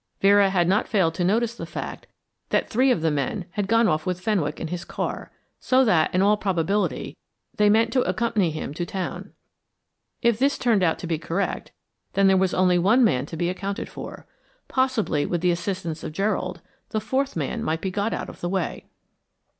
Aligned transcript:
Vera 0.19 0.49
had 0.49 0.67
not 0.67 0.87
failed 0.87 1.13
to 1.13 1.23
notice 1.23 1.53
the 1.53 1.63
fact 1.67 2.07
that 2.49 2.67
three 2.67 2.89
of 2.89 3.01
the 3.01 3.11
men 3.11 3.45
had 3.51 3.67
gone 3.67 3.87
off 3.87 4.03
with 4.03 4.19
Fenwick 4.19 4.59
in 4.59 4.69
his 4.69 4.83
car, 4.83 5.31
so 5.59 5.85
that, 5.85 6.11
in 6.11 6.23
all 6.23 6.37
probability, 6.37 7.15
they 7.57 7.69
meant 7.69 7.93
to 7.93 8.01
accompany 8.01 8.49
him 8.49 8.73
to 8.73 8.83
town. 8.83 9.31
If 10.23 10.39
this 10.39 10.57
turned 10.57 10.81
out 10.81 10.97
to 10.97 11.05
be 11.05 11.19
correct, 11.19 11.71
then 12.13 12.25
there 12.25 12.35
was 12.35 12.55
only 12.55 12.79
one 12.79 13.03
man 13.03 13.27
to 13.27 13.37
be 13.37 13.47
accounted 13.47 13.89
for. 13.89 14.25
Possibly 14.67 15.27
with 15.27 15.41
the 15.41 15.51
assistance 15.51 16.03
of 16.03 16.13
Gerald, 16.13 16.61
the 16.89 16.99
fourth 16.99 17.35
man 17.35 17.61
might 17.63 17.79
be 17.81 17.91
got 17.91 18.11
out 18.11 18.27
of 18.27 18.41
the 18.41 18.49
way. 18.49 18.87